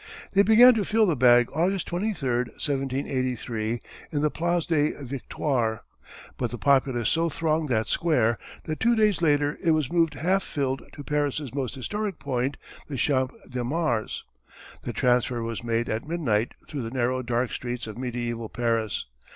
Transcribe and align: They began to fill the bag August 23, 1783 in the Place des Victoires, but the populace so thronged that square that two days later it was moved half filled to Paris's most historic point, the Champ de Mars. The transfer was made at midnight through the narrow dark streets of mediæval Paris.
They 0.33 0.41
began 0.41 0.73
to 0.73 0.83
fill 0.83 1.05
the 1.05 1.15
bag 1.15 1.47
August 1.53 1.85
23, 1.85 2.27
1783 2.57 3.81
in 4.11 4.21
the 4.23 4.31
Place 4.31 4.65
des 4.65 4.95
Victoires, 5.03 5.81
but 6.39 6.49
the 6.49 6.57
populace 6.57 7.07
so 7.07 7.29
thronged 7.29 7.69
that 7.69 7.87
square 7.87 8.39
that 8.63 8.79
two 8.79 8.95
days 8.95 9.21
later 9.21 9.59
it 9.63 9.69
was 9.73 9.91
moved 9.91 10.15
half 10.15 10.41
filled 10.41 10.81
to 10.93 11.03
Paris's 11.03 11.53
most 11.53 11.75
historic 11.75 12.17
point, 12.17 12.57
the 12.87 12.97
Champ 12.97 13.31
de 13.47 13.63
Mars. 13.63 14.23
The 14.81 14.91
transfer 14.91 15.43
was 15.43 15.63
made 15.63 15.87
at 15.87 16.07
midnight 16.07 16.55
through 16.67 16.81
the 16.81 16.89
narrow 16.89 17.21
dark 17.21 17.51
streets 17.51 17.85
of 17.85 17.95
mediæval 17.95 18.51
Paris. 18.51 19.05